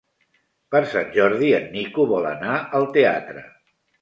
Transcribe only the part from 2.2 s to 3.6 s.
anar al teatre.